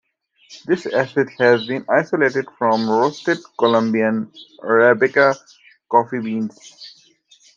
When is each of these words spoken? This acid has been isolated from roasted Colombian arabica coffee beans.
This 0.65 0.87
acid 0.87 1.29
has 1.37 1.67
been 1.67 1.85
isolated 1.87 2.47
from 2.57 2.89
roasted 2.89 3.37
Colombian 3.59 4.31
arabica 4.63 5.35
coffee 5.91 6.17
beans. 6.19 7.07